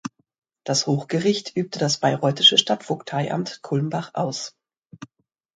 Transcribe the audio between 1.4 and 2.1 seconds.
übte das